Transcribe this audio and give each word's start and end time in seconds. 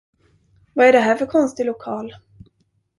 Vad 0.73 0.85
är 0.87 0.91
det 0.91 0.99
här 0.99 1.15
för 1.15 1.25
konstig 1.25 1.65
lokal? 1.65 2.13